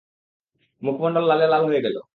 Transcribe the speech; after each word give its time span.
মুখমণ্ডল 0.81 1.23
লালে 1.29 1.45
লাল 1.47 1.63
হয়ে 1.65 1.83
গেল। 1.85 1.95